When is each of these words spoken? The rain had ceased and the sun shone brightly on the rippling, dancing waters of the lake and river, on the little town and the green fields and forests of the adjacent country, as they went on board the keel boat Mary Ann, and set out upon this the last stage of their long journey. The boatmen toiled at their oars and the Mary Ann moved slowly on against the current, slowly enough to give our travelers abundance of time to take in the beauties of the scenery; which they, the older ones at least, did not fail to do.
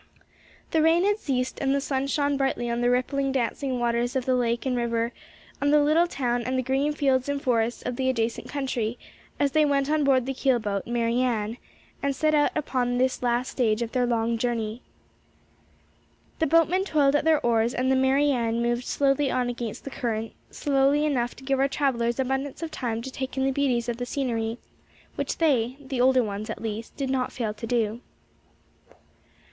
The 0.71 0.81
rain 0.81 1.05
had 1.05 1.19
ceased 1.19 1.59
and 1.61 1.75
the 1.75 1.79
sun 1.79 2.07
shone 2.07 2.35
brightly 2.35 2.71
on 2.71 2.81
the 2.81 2.89
rippling, 2.89 3.31
dancing 3.31 3.79
waters 3.79 4.15
of 4.15 4.25
the 4.25 4.33
lake 4.33 4.65
and 4.65 4.75
river, 4.75 5.11
on 5.61 5.69
the 5.69 5.79
little 5.83 6.07
town 6.07 6.41
and 6.41 6.57
the 6.57 6.63
green 6.63 6.91
fields 6.91 7.29
and 7.29 7.39
forests 7.39 7.83
of 7.83 7.97
the 7.97 8.09
adjacent 8.09 8.49
country, 8.49 8.97
as 9.39 9.51
they 9.51 9.63
went 9.63 9.91
on 9.91 10.03
board 10.03 10.25
the 10.25 10.33
keel 10.33 10.57
boat 10.57 10.87
Mary 10.87 11.19
Ann, 11.21 11.57
and 12.01 12.15
set 12.15 12.33
out 12.33 12.49
upon 12.57 12.97
this 12.97 13.17
the 13.17 13.27
last 13.27 13.49
stage 13.51 13.83
of 13.83 13.91
their 13.91 14.07
long 14.07 14.39
journey. 14.39 14.81
The 16.39 16.47
boatmen 16.47 16.83
toiled 16.83 17.15
at 17.15 17.23
their 17.23 17.39
oars 17.45 17.75
and 17.75 17.91
the 17.91 17.95
Mary 17.95 18.31
Ann 18.31 18.59
moved 18.59 18.85
slowly 18.85 19.29
on 19.29 19.49
against 19.49 19.83
the 19.83 19.91
current, 19.91 20.33
slowly 20.49 21.05
enough 21.05 21.35
to 21.35 21.43
give 21.43 21.59
our 21.59 21.67
travelers 21.67 22.19
abundance 22.19 22.63
of 22.63 22.71
time 22.71 23.03
to 23.03 23.11
take 23.11 23.37
in 23.37 23.45
the 23.45 23.51
beauties 23.51 23.87
of 23.87 23.97
the 23.97 24.07
scenery; 24.07 24.57
which 25.13 25.37
they, 25.37 25.77
the 25.79 26.01
older 26.01 26.23
ones 26.23 26.49
at 26.49 26.59
least, 26.59 26.97
did 26.97 27.11
not 27.11 27.31
fail 27.31 27.53
to 27.53 27.67
do. 27.67 28.01